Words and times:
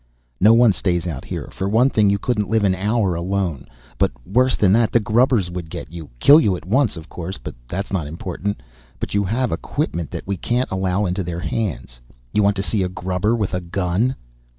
No 0.39 0.55
one 0.55 0.73
stays 0.73 1.05
out 1.05 1.25
here. 1.25 1.47
For 1.51 1.69
one 1.69 1.91
thing 1.91 2.09
you 2.09 2.17
couldn't 2.17 2.49
live 2.49 2.63
an 2.63 2.73
hour 2.73 3.13
alone. 3.13 3.67
But 3.99 4.09
worse 4.25 4.55
than 4.55 4.73
that 4.73 4.91
the 4.91 4.99
grubbers 4.99 5.51
would 5.51 5.69
get 5.69 5.91
you. 5.91 6.09
Kill 6.19 6.39
you 6.39 6.55
at 6.57 6.65
once, 6.65 6.97
of 6.97 7.07
course, 7.07 7.37
but 7.37 7.53
that's 7.67 7.93
not 7.93 8.07
important. 8.07 8.63
But 8.99 9.13
you 9.13 9.25
have 9.25 9.51
equipment 9.51 10.09
that 10.09 10.25
we 10.25 10.37
can't 10.37 10.71
allow 10.71 11.05
into 11.05 11.21
their 11.23 11.41
hands. 11.41 12.01
You 12.33 12.41
want 12.41 12.55
to 12.55 12.63
see 12.63 12.81
a 12.81 12.89
grubber 12.89 13.35
with 13.35 13.53
a 13.53 13.61
gun?" 13.61 14.15